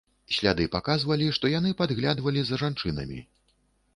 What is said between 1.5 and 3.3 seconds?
яны падглядвалі за жанчынамі.